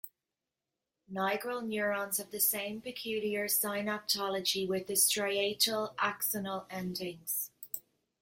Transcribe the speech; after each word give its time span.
Nigral 1.13 1.61
neurons 1.61 2.17
have 2.17 2.31
the 2.31 2.39
same 2.39 2.81
peculiar 2.81 3.45
synaptology 3.45 4.67
with 4.67 4.87
the 4.87 4.93
striatal 4.95 5.93
axonal 5.97 6.65
endings. 6.71 7.51